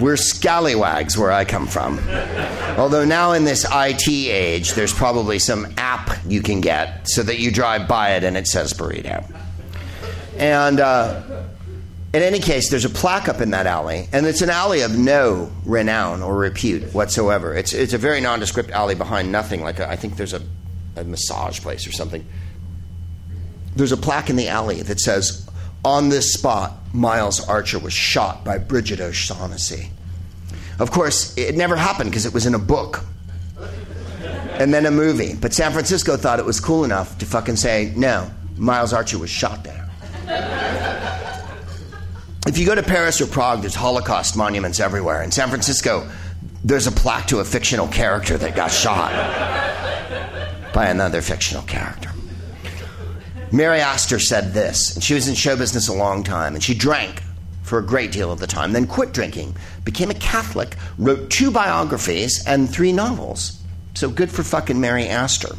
[0.00, 2.00] We're scallywags where I come from.
[2.76, 7.38] Although now in this IT age, there's probably some app you can get so that
[7.38, 9.24] you drive by it and it says burrito.
[10.36, 11.22] And uh,
[12.14, 14.96] in any case, there's a plaque up in that alley, and it's an alley of
[14.96, 17.52] no renown or repute whatsoever.
[17.52, 19.62] It's, it's a very nondescript alley behind nothing.
[19.62, 20.40] Like a, I think there's a,
[20.94, 22.24] a massage place or something.
[23.74, 25.50] There's a plaque in the alley that says,
[25.84, 29.90] on this spot, Miles Archer was shot by Brigid O'Shaughnessy.
[30.78, 33.04] Of course, it never happened because it was in a book
[34.52, 35.34] and then a movie.
[35.34, 39.30] But San Francisco thought it was cool enough to fucking say, no, Miles Archer was
[39.30, 39.90] shot there.
[42.46, 45.22] If you go to Paris or Prague, there's Holocaust monuments everywhere.
[45.22, 46.10] In San Francisco,
[46.62, 49.12] there's a plaque to a fictional character that got shot
[50.74, 52.10] by another fictional character.
[53.52, 56.74] Mary Astor said this, and she was in show business a long time, and she
[56.74, 57.22] drank
[57.62, 61.50] for a great deal of the time, then quit drinking, became a Catholic, wrote two
[61.50, 63.63] biographies and three novels.
[63.94, 65.54] So good for fucking Mary Astor.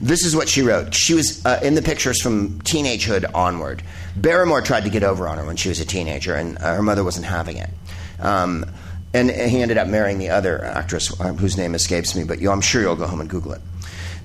[0.00, 0.92] This is what she wrote.
[0.92, 3.82] She was uh, in the pictures from teenagehood onward.
[4.16, 6.82] Barrymore tried to get over on her when she was a teenager, and uh, her
[6.82, 7.70] mother wasn't having it.
[8.18, 8.66] Um,
[9.14, 12.50] and he ended up marrying the other actress, uh, whose name escapes me, but you,
[12.50, 13.62] I'm sure you'll go home and Google it.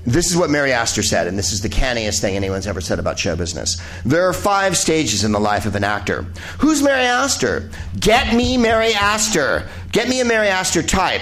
[0.06, 2.98] This is what Mary Astor said, and this is the canniest thing anyone's ever said
[2.98, 3.80] about show business.
[4.04, 6.24] There are five stages in the life of an actor.
[6.58, 7.70] Who's Mary Astor?
[8.00, 9.70] Get me Mary Astor.
[9.92, 11.22] Get me a Mary Astor type.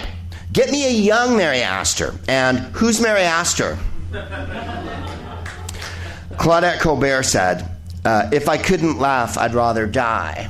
[0.52, 2.16] Get me a young Mary Astor.
[2.28, 3.78] And who's Mary Astor?
[6.38, 7.70] Claudette Colbert said,
[8.04, 10.50] uh, If I couldn't laugh, I'd rather die.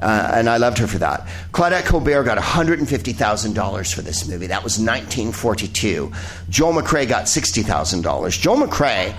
[0.00, 1.26] Uh, and I loved her for that.
[1.52, 4.46] Claudette Colbert got $150,000 for this movie.
[4.46, 6.12] That was 1942.
[6.50, 8.40] Joel McCrea got $60,000.
[8.40, 9.16] Joel McCrea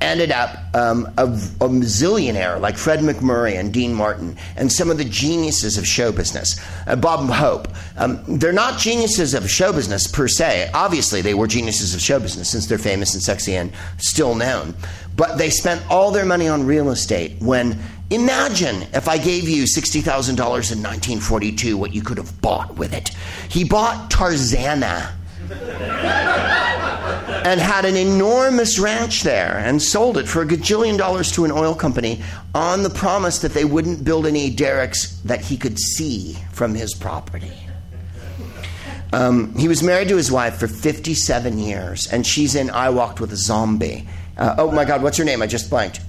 [0.00, 4.98] ended up um, a, a zillionaire like Fred MacMurray and Dean Martin and some of
[4.98, 6.60] the geniuses of show business.
[6.86, 7.68] Uh, Bob Hope.
[7.96, 10.70] Um, they're not geniuses of show business per se.
[10.74, 14.74] Obviously, they were geniuses of show business since they're famous and sexy and still known.
[15.16, 17.78] But they spent all their money on real estate when
[18.08, 23.08] Imagine if I gave you $60,000 in 1942, what you could have bought with it.
[23.48, 25.10] He bought Tarzana
[27.46, 31.52] and had an enormous ranch there and sold it for a gajillion dollars to an
[31.52, 32.20] oil company
[32.54, 36.94] on the promise that they wouldn't build any derricks that he could see from his
[36.94, 37.52] property.
[39.12, 43.20] Um, he was married to his wife for 57 years, and she's in I Walked
[43.20, 44.08] with a Zombie.
[44.36, 45.40] Uh, oh my God, what's her name?
[45.40, 46.00] I just blanked.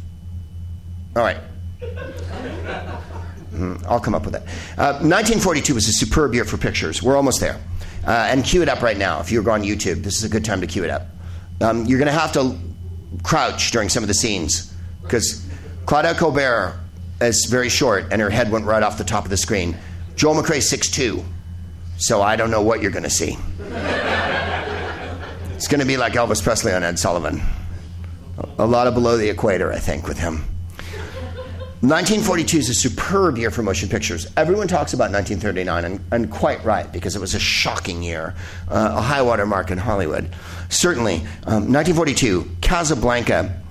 [1.16, 1.38] All right.
[3.54, 4.42] Mm, I'll come up with it.
[4.78, 7.02] Uh, 1942 was a superb year for pictures.
[7.02, 7.60] We're almost there.
[8.08, 9.20] Uh, and cue it up right now.
[9.20, 11.08] If you're on YouTube, this is a good time to cue it up.
[11.60, 12.58] Um, you're going to have to
[13.22, 15.46] crouch during some of the scenes because
[15.86, 16.80] Claudette Colbert
[17.20, 19.76] is very short and her head went right off the top of the screen.
[20.16, 21.24] Joel McCrea 6'2,
[21.98, 23.38] so I don't know what you're going to see.
[25.54, 27.42] it's going to be like Elvis Presley on Ed Sullivan.
[28.58, 30.46] A lot of below the equator, I think, with him.
[31.82, 34.26] 1942 is a superb year for motion pictures.
[34.36, 38.34] Everyone talks about 1939, and, and quite right, because it was a shocking year,
[38.68, 40.28] uh, a high water mark in Hollywood.
[40.70, 43.62] Certainly, um, 1942, Casablanca,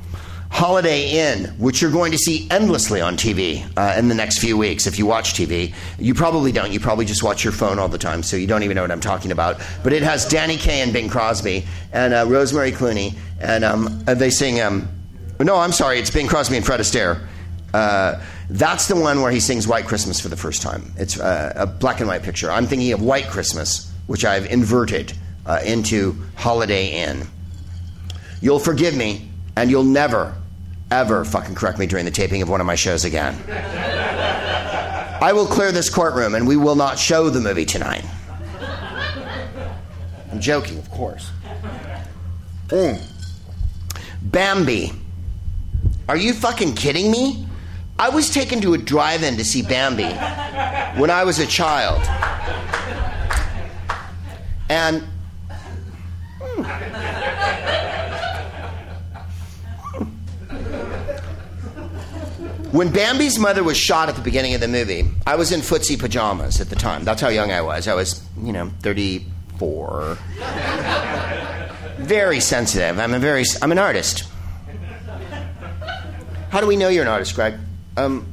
[0.51, 4.57] Holiday Inn, which you're going to see endlessly on TV uh, in the next few
[4.57, 5.75] weeks if you watch TV.
[5.99, 6.73] You probably don't.
[6.73, 8.92] You probably just watch your phone all the time, so you don't even know what
[8.92, 9.61] I'm talking about.
[9.83, 14.31] But it has Danny Kaye and Bing Crosby and uh, Rosemary Clooney, and um, they
[14.31, 14.61] sing.
[14.61, 14.88] Um,
[15.40, 17.27] no, I'm sorry, it's Bing Crosby and Fred Astaire.
[17.74, 20.92] Uh, that's the one where he sings White Christmas for the first time.
[20.96, 22.50] It's uh, a black and white picture.
[22.50, 25.12] I'm thinking of White Christmas, which I've inverted
[25.44, 27.26] uh, into Holiday Inn.
[28.40, 30.35] You'll forgive me, and you'll never,
[30.90, 33.37] ever fucking correct me during the taping of one of my shows again.
[35.20, 38.05] I will clear this courtroom and we will not show the movie tonight.
[40.31, 41.31] I'm joking, of course.
[42.68, 43.02] Mm.
[44.22, 44.92] Bambi.
[46.09, 47.46] Are you fucking kidding me?
[47.98, 50.12] I was taken to a drive in to see Bambi
[51.00, 52.02] when I was a child.
[54.68, 55.02] And.
[56.40, 56.62] Hmm.
[62.72, 65.98] When Bambi's mother was shot at the beginning of the movie, I was in footsie
[65.98, 67.04] pajamas at the time.
[67.04, 67.88] That's how young I was.
[67.88, 70.18] I was, you know, 34.
[71.98, 72.98] Very sensitive.
[72.98, 74.24] I'm a very I'm an artist.
[76.50, 77.54] How do we know you're an artist, Greg?
[77.96, 78.26] Um,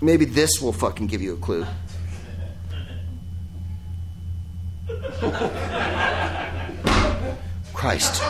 [0.00, 1.66] maybe this will fucking give you a clue.
[7.74, 8.22] Christ.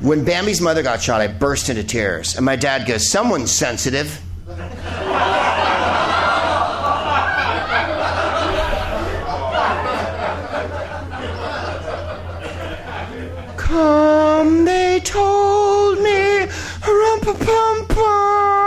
[0.00, 2.36] When Bambi's mother got shot, I burst into tears.
[2.36, 4.20] And my dad goes, Someone's sensitive.
[13.56, 16.46] Come, they told me.
[16.86, 18.61] Rum-pa-pum-pum.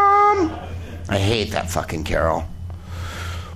[1.16, 2.44] I hate that fucking carol.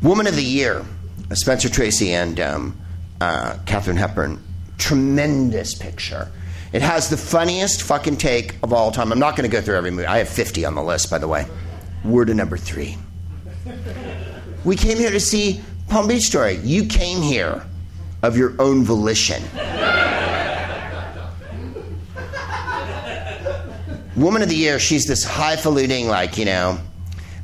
[0.01, 0.85] Woman of the Year,
[1.33, 2.79] Spencer Tracy and um,
[3.19, 4.41] uh, Katharine Hepburn.
[4.77, 6.31] Tremendous picture.
[6.71, 9.11] It has the funniest fucking take of all time.
[9.11, 10.05] I'm not going to go through every movie.
[10.05, 11.47] I have 50 on the list, by the way.
[12.05, 12.97] Word to number three.
[14.63, 16.59] We came here to see Palm Beach Story.
[16.63, 17.61] You came here
[18.23, 19.43] of your own volition.
[24.15, 26.79] Woman of the Year, she's this highfalutin, like, you know,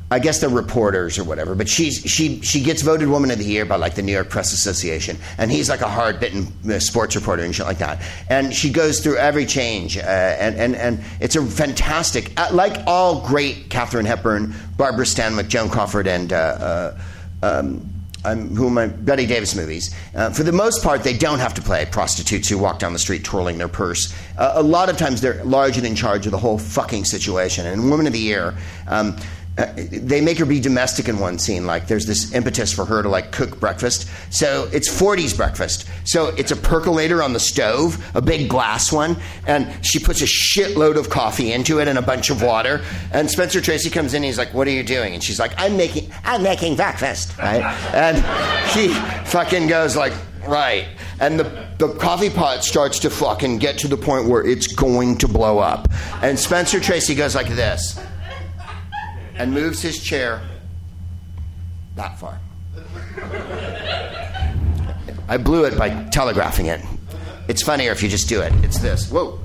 [0.08, 3.44] I guess they're reporters or whatever, but she's, she, she gets voted Woman of the
[3.44, 6.78] Year by like the New York Press Association, and he's like a hard bitten uh,
[6.78, 8.00] sports reporter and shit like that.
[8.30, 12.84] And she goes through every change, uh, and, and, and it's a fantastic, uh, like
[12.86, 17.00] all great Katharine Hepburn, Barbara Stanwyck, Joan Crawford, and uh, uh
[17.42, 17.90] um,
[18.26, 19.94] um, who am I, Bette Davis movies.
[20.14, 22.98] Uh, for the most part, they don't have to play prostitutes who walk down the
[22.98, 24.12] street twirling their purse.
[24.36, 27.66] Uh, a lot of times, they're large and in charge of the whole fucking situation.
[27.66, 28.54] And Woman of the Year.
[28.88, 29.16] Um,
[29.58, 31.64] uh, they make her be domestic in one scene.
[31.64, 34.08] Like there's this impetus for her to like cook breakfast.
[34.30, 35.88] So it's 40s breakfast.
[36.04, 39.16] So it's a percolator on the stove, a big glass one,
[39.46, 42.82] and she puts a shitload of coffee into it and a bunch of water.
[43.12, 44.22] And Spencer Tracy comes in.
[44.22, 47.62] he's like, "What are you doing?" And she's like, "I'm making, I'm making breakfast." Right?
[47.94, 48.18] And
[48.70, 48.88] he
[49.30, 50.12] fucking goes like,
[50.46, 50.86] "Right."
[51.18, 55.16] And the the coffee pot starts to fucking get to the point where it's going
[55.18, 55.88] to blow up.
[56.22, 57.98] And Spencer Tracy goes like this
[59.38, 60.40] and moves his chair
[61.94, 62.40] that far.
[65.28, 66.80] I blew it by telegraphing it.
[67.48, 68.52] It's funnier if you just do it.
[68.64, 69.10] It's this.
[69.10, 69.38] Whoa.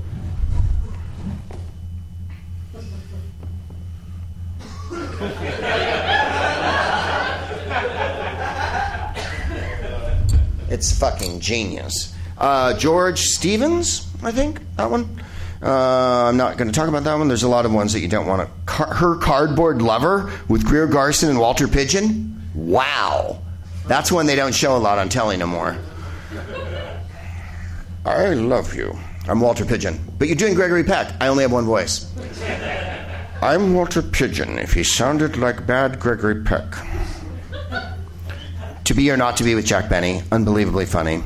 [10.68, 12.14] it's fucking genius.
[12.38, 15.22] Uh, George Stevens, I think, that one.
[15.62, 17.28] Uh, I'm not going to talk about that one.
[17.28, 18.54] There's a lot of ones that you don't want to.
[18.66, 22.50] Car- Her Cardboard Lover with Greer Garson and Walter Pidgeon.
[22.54, 23.40] Wow.
[23.86, 25.76] That's one they don't show a lot on telly no more.
[28.04, 28.96] I love you.
[29.28, 30.00] I'm Walter Pidgeon.
[30.18, 31.14] But you're doing Gregory Peck.
[31.20, 32.10] I only have one voice.
[33.40, 36.64] I'm Walter Pidgeon if he sounded like bad Gregory Peck.
[38.84, 40.22] to be or not to be with Jack Benny.
[40.32, 41.22] Unbelievably funny.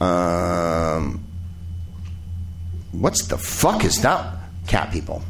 [0.00, 1.24] Um,
[2.92, 4.36] What's the fuck is that?
[4.66, 5.22] Cat people.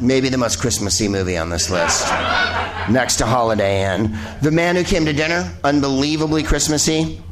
[0.00, 2.10] Maybe the most Christmassy movie on this list.
[2.90, 4.16] Next to Holiday Inn.
[4.42, 7.22] The Man Who Came to Dinner, unbelievably Christmassy.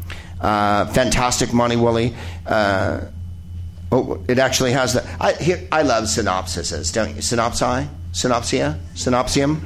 [0.40, 2.14] Uh, fantastic Monty Woolley.
[2.46, 3.02] Uh,
[3.90, 5.16] oh, it actually has the.
[5.20, 7.22] I, here, I love synopsises, don't you?
[7.22, 7.88] Synopsi?
[8.12, 8.78] Synopsia?
[8.94, 9.60] Synopsium?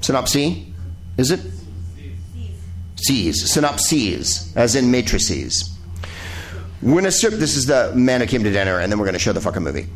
[0.00, 0.72] Synopsy?
[1.16, 1.40] Is it?
[2.96, 3.52] C's.
[3.52, 5.73] Synopses, as in matrices.
[6.84, 9.18] When a this is the man who came to dinner, and then we're going to
[9.18, 9.86] show the fucking movie.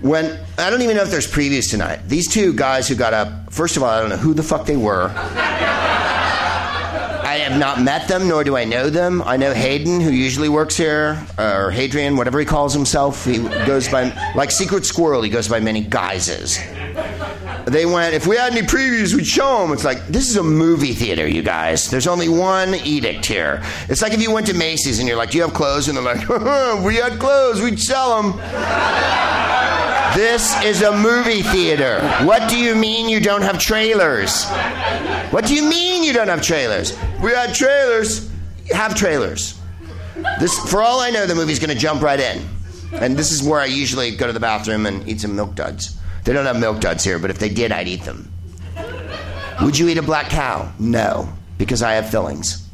[0.00, 2.08] When I don't even know if there's previews tonight.
[2.08, 3.52] These two guys who got up.
[3.52, 5.12] First of all, I don't know who the fuck they were.
[7.28, 9.20] I have not met them, nor do I know them.
[9.26, 13.26] I know Hayden, who usually works here, or Hadrian, whatever he calls himself.
[13.26, 13.36] He
[13.66, 15.20] goes by like Secret Squirrel.
[15.20, 16.58] He goes by many guises
[17.68, 19.72] they went, if we had any previews, we'd show them.
[19.72, 21.90] It's like, this is a movie theater, you guys.
[21.90, 23.62] There's only one edict here.
[23.88, 25.88] It's like if you went to Macy's and you're like, do you have clothes?
[25.88, 26.28] And they're like,
[26.84, 28.36] we had clothes, we'd sell them.
[30.14, 32.00] this is a movie theater.
[32.24, 34.46] What do you mean you don't have trailers?
[35.30, 36.96] What do you mean you don't have trailers?
[37.22, 38.30] We had trailers.
[38.70, 39.58] Have trailers.
[40.40, 42.46] This, for all I know, the movie's going to jump right in.
[42.92, 45.97] And this is where I usually go to the bathroom and eat some milk duds.
[46.28, 48.30] They don't have milk duds here, but if they did, I'd eat them.
[49.62, 50.70] Would you eat a black cow?
[50.78, 52.68] No, because I have fillings.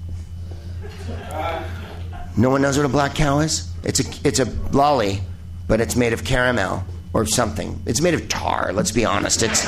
[2.37, 3.71] No one knows what a black cow is?
[3.85, 5.21] It's a, it's a lolly,
[5.69, 6.83] but it's made of caramel
[7.13, 7.81] or something.
[7.87, 9.45] It's made of tar, let's be honest.
[9.45, 9.65] It's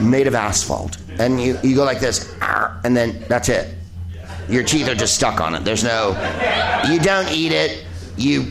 [0.00, 0.96] made of asphalt.
[1.18, 3.74] And you, you go like this, and then that's it.
[4.48, 5.64] Your teeth are just stuck on it.
[5.64, 6.10] There's no,
[6.88, 7.84] you don't eat it.
[8.16, 8.46] You,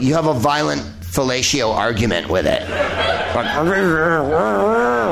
[0.00, 2.62] you have a violent fellatio argument with it.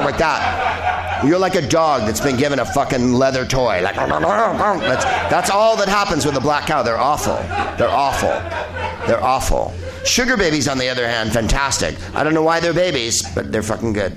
[0.04, 1.24] Like that.
[1.24, 3.82] You're like a dog that's been given a fucking leather toy.
[3.82, 6.82] Like that's, that's all that happens with a black cow.
[6.82, 7.34] They're awful.
[7.76, 8.28] They're awful.
[9.08, 9.72] They're awful.
[10.04, 11.96] Sugar babies, on the other hand, fantastic.
[12.14, 14.16] I don't know why they're babies, but they're fucking good.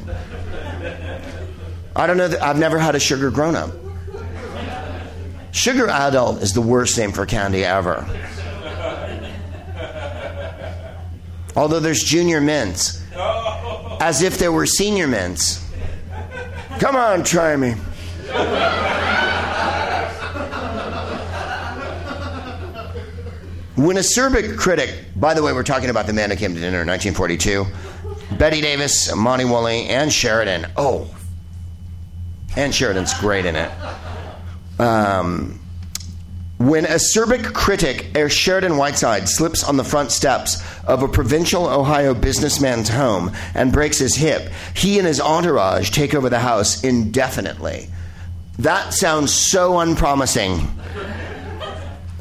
[1.96, 2.28] I don't know.
[2.28, 3.72] That, I've never had a sugar grown up.
[5.52, 8.06] Sugar adult is the worst name for candy ever.
[11.56, 13.04] Although there's junior mints,
[14.00, 15.68] as if there were senior mints.
[16.80, 17.76] Come on, try me.
[23.76, 26.60] When a acerbic critic, by the way, we're talking about the man who came to
[26.60, 27.66] dinner in 1942,
[28.38, 30.68] Bette Davis, Monty Woolley, Ann Sheridan.
[30.78, 31.10] Oh,
[32.56, 33.72] Ann Sheridan's great in it.
[34.78, 35.61] Um,
[36.68, 41.68] when a acerbic critic, Er Sheridan Whiteside, slips on the front steps of a provincial
[41.68, 46.84] Ohio businessman's home and breaks his hip, he and his entourage take over the house
[46.84, 47.88] indefinitely.
[48.60, 50.68] That sounds so unpromising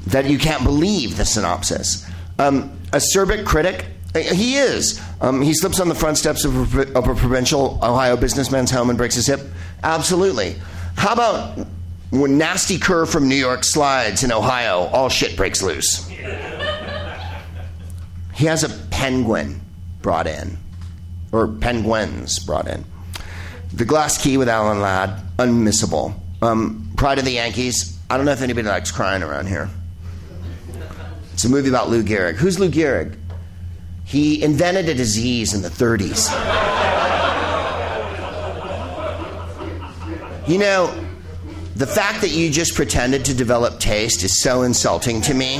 [0.06, 2.06] that you can't believe the synopsis.
[2.38, 3.84] Um, acerbic critic,
[4.14, 5.00] he is.
[5.20, 8.88] Um, he slips on the front steps of a, of a provincial Ohio businessman's home
[8.88, 9.40] and breaks his hip.
[9.82, 10.56] Absolutely.
[10.96, 11.66] How about
[12.10, 16.08] when Nasty Kerr from New York slides in Ohio, all shit breaks loose?
[18.34, 19.60] He has a penguin
[20.02, 20.56] brought in,
[21.30, 22.84] or penguins brought in.
[23.72, 26.14] The Glass Key with Alan Ladd, unmissable.
[26.42, 27.98] Um, Pride of the Yankees.
[28.08, 29.70] I don't know if anybody likes crying around here.
[31.32, 32.34] It's a movie about Lou Gehrig.
[32.34, 33.16] Who's Lou Gehrig?
[34.04, 36.28] He invented a disease in the 30s.
[40.48, 40.92] You know,
[41.80, 45.56] the fact that you just pretended to develop taste is so insulting to me.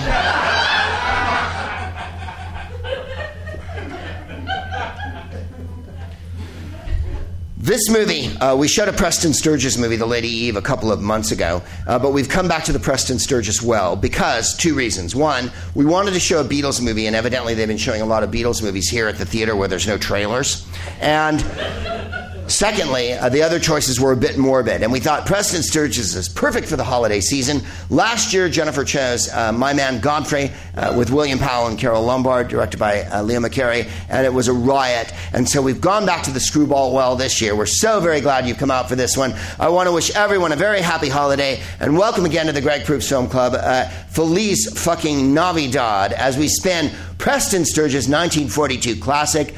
[7.56, 11.00] This movie, uh, we showed a Preston Sturges movie, The Lady Eve, a couple of
[11.00, 15.16] months ago, uh, but we've come back to the Preston Sturges well because two reasons.
[15.16, 18.22] One, we wanted to show a Beatles movie, and evidently they've been showing a lot
[18.24, 20.66] of Beatles movies here at the theater where there's no trailers.
[21.00, 21.40] And
[22.50, 26.28] Secondly, uh, the other choices were a bit morbid, and we thought Preston Sturges is
[26.28, 27.62] perfect for the holiday season.
[27.90, 32.48] Last year, Jennifer chose uh, My Man Godfrey uh, with William Powell and Carole Lombard,
[32.48, 35.14] directed by uh, Leo McCarey, and it was a riot.
[35.32, 37.54] And so we've gone back to the screwball well this year.
[37.54, 39.32] We're so very glad you've come out for this one.
[39.60, 42.84] I want to wish everyone a very happy holiday, and welcome again to the Greg
[42.84, 43.54] Proops Film Club.
[43.54, 49.54] Uh, Feliz fucking Navidad as we spin Preston Sturges' 1942 classic.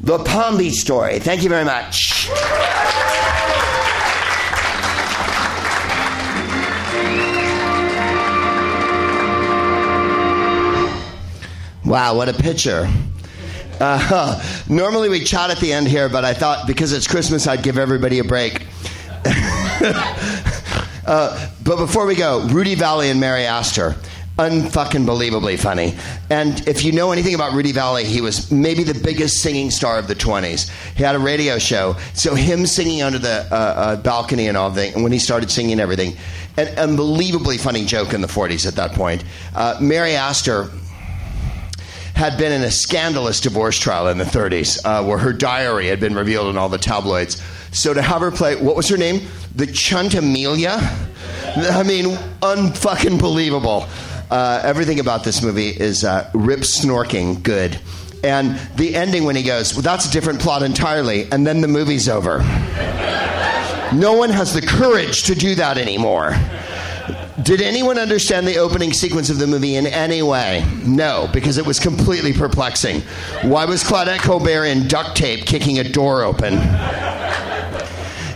[0.00, 1.18] The Palm Beach Story.
[1.18, 2.28] Thank you very much.
[11.84, 12.88] Wow, what a picture.
[13.80, 17.62] Uh, normally we chat at the end here, but I thought because it's Christmas, I'd
[17.62, 18.66] give everybody a break.
[21.06, 23.96] uh, but before we go, Rudy Vallee and Mary Astor
[24.38, 25.96] unfucking believably funny.
[26.30, 29.98] And if you know anything about Rudy Vallee, he was maybe the biggest singing star
[29.98, 30.70] of the 20s.
[30.96, 34.70] He had a radio show, so him singing under the uh, uh, balcony and all
[34.70, 36.16] that, and when he started singing everything,
[36.56, 39.24] an unbelievably funny joke in the 40s at that point.
[39.56, 40.70] Uh, Mary Astor
[42.14, 45.98] had been in a scandalous divorce trial in the 30s, uh, where her diary had
[45.98, 47.42] been revealed in all the tabloids.
[47.72, 49.26] So to have her play, what was her name?
[49.56, 50.78] The Centimillia?
[51.56, 53.88] I mean, unfucking believable.
[54.30, 57.78] Uh, everything about this movie is uh, rip snorking good.
[58.22, 61.68] And the ending when he goes, well, that's a different plot entirely, and then the
[61.68, 62.38] movie's over.
[63.92, 66.36] no one has the courage to do that anymore.
[67.42, 70.66] Did anyone understand the opening sequence of the movie in any way?
[70.84, 73.02] No, because it was completely perplexing.
[73.42, 76.54] Why was Claudette Colbert in duct tape kicking a door open?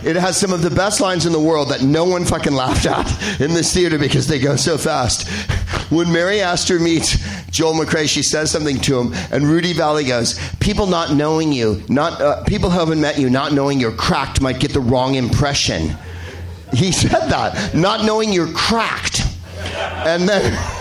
[0.05, 2.85] It has some of the best lines in the world that no one fucking laughed
[2.85, 5.27] at in this theater because they go so fast.
[5.93, 7.17] When Mary Astor meets
[7.51, 11.83] Joel McCrea, she says something to him, and Rudy Vallee goes, "People not knowing you,
[11.87, 15.13] not uh, people who haven't met you, not knowing you're cracked, might get the wrong
[15.13, 15.95] impression."
[16.73, 19.21] He said that, not knowing you're cracked,
[20.05, 20.57] and then.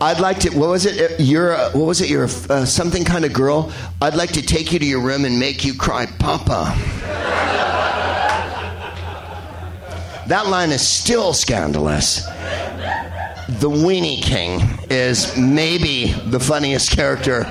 [0.00, 0.50] I'd like to.
[0.58, 1.20] What was it?
[1.20, 1.52] You're.
[1.52, 2.08] A, what was it?
[2.08, 3.70] You're a, uh, something kind of girl.
[4.00, 6.74] I'd like to take you to your room and make you cry, Papa.
[10.28, 12.24] That line is still scandalous.
[13.48, 14.60] The Weenie King
[14.90, 17.46] is maybe the funniest character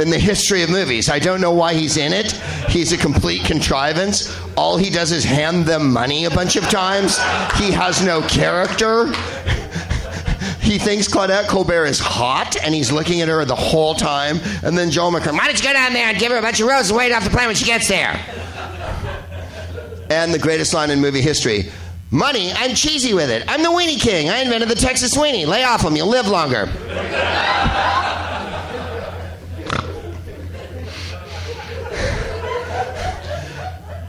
[0.00, 1.08] in the history of movies.
[1.08, 2.32] I don't know why he's in it.
[2.68, 4.36] He's a complete contrivance.
[4.56, 7.18] All he does is hand them money a bunch of times.
[7.54, 9.12] He has no character.
[10.60, 14.38] He thinks Claudette Colbert is hot, and he's looking at her the whole time.
[14.62, 16.60] And then Joel McCrea, why don't you go down there and give her a bunch
[16.60, 18.18] of roses and wait off the plane when she gets there?
[20.08, 21.70] And the greatest line in movie history.
[22.12, 23.42] Money, I'm cheesy with it.
[23.48, 24.28] I'm the weenie king.
[24.28, 25.46] I invented the Texas weenie.
[25.46, 26.68] Lay off them, you'll live longer.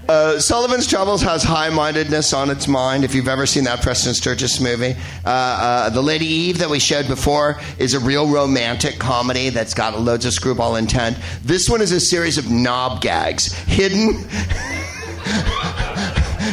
[0.10, 3.06] Uh, Sullivan's Travels has high mindedness on its mind.
[3.06, 6.80] If you've ever seen that Preston Sturges movie, uh, uh, The Lady Eve that we
[6.80, 11.18] showed before is a real romantic comedy that's got loads of screwball intent.
[11.42, 14.10] This one is a series of knob gags hidden,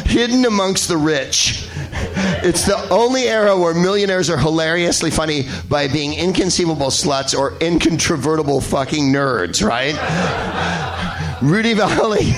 [0.07, 1.69] hidden amongst the rich.
[2.43, 8.61] It's the only era where millionaires are hilariously funny by being inconceivable sluts or incontrovertible
[8.61, 9.97] fucking nerds, right?
[11.43, 12.35] Rudy Vallee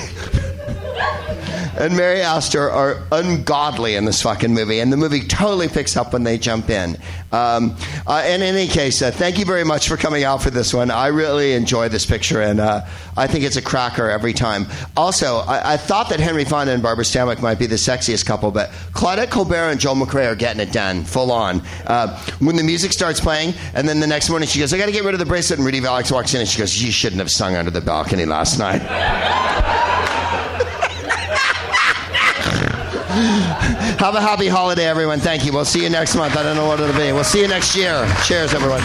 [1.77, 6.13] and Mary Astor are ungodly in this fucking movie, and the movie totally picks up
[6.13, 6.97] when they jump in.
[7.31, 10.73] Um, uh, in any case, uh, thank you very much for coming out for this
[10.73, 10.91] one.
[10.91, 12.81] I really enjoy this picture, and uh,
[13.17, 14.67] I think it's a cracker every time.
[14.95, 18.51] Also, I, I, thought that Henry Fonda and Barbara Stanwyck might be the sexiest couple,
[18.51, 21.61] but Claudette Colbert and Joel McCrea are getting it done, full on.
[21.87, 24.85] Uh, when the music starts playing, and then the next morning she goes, I got
[24.85, 26.91] to get rid of the bracelet, and Rudy Vallee walks in, and she goes, You
[26.91, 28.81] shouldn't have sung under the balcony last night.
[33.99, 35.19] Have a happy holiday, everyone.
[35.19, 35.53] Thank you.
[35.53, 36.35] We'll see you next month.
[36.35, 37.11] I don't know what it'll be.
[37.11, 38.07] We'll see you next year.
[38.25, 38.81] Cheers, everyone.